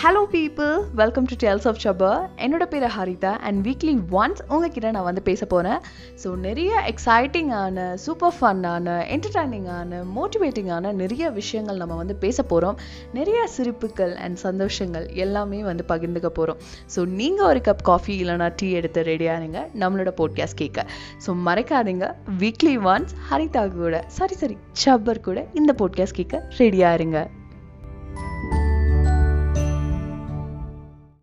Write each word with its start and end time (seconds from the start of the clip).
Hello 0.00 0.20
people 0.32 0.74
welcome 0.94 1.24
to 1.24 1.34
tales 1.34 1.66
of 1.66 1.80
சபர் 1.84 2.20
என்னோட 2.36 2.64
பேர் 2.64 2.84
Haritha 2.96 3.32
and 3.38 3.58
weekly 3.66 3.94
once 4.10 4.40
உங்ககிட்ட 4.48 4.90
நான் 4.90 5.04
வந்து 5.04 5.22
பேச 5.22 5.46
போகிறேன் 5.46 5.80
ஸோ 6.22 6.36
நிறைய 6.36 6.70
எக்ஸைட்டிங்கான 6.86 7.94
சூப்பர் 7.94 8.34
ஃபன்னான 8.38 8.94
என்டர்டைனிங்கான 9.06 10.02
மோட்டிவேட்டிங்கான 10.16 10.92
நிறைய 10.92 11.30
விஷயங்கள் 11.30 11.76
நம்ம 11.76 11.96
வந்து 11.96 12.16
பேச 12.16 12.42
போகிறோம் 12.42 12.78
நிறைய 13.12 13.48
சிரிப்புகள் 13.56 14.14
அண்ட் 14.16 14.38
சந்தோஷங்கள் 14.42 15.08
எல்லாமே 15.16 15.62
வந்து 15.62 15.84
பகிர்ந்துக்க 15.88 16.28
போகிறோம் 16.28 16.60
ஸோ 16.96 17.06
நீங்கள் 17.06 17.46
ஒரு 17.46 17.60
கப் 17.60 17.82
காஃபி 17.82 18.24
இல்லைனா 18.24 18.54
டீ 18.56 18.70
எடுத்து 18.72 19.02
ரெடியானுங்க 19.02 19.66
நம்மளோட 19.74 20.12
போட்காஸ்ட் 20.16 20.54
கேட்க. 20.54 20.86
ஸோ 21.26 21.32
மறக்காதீங்க. 21.46 22.08
வீக்லி 22.38 22.76
ஒன்ஸ் 22.86 23.14
ஹரிதா 23.30 23.72
கூட 23.72 24.04
சாரி 24.08 24.34
சாரி 24.34 24.56
சப்பர் 24.84 25.20
கூட 25.20 25.46
இந்த 25.52 25.74
போட்காஸ்ட் 25.78 26.12
கேட்க 26.12 26.48
ரெடியாக 26.58 26.94
இருங்க. 26.94 27.20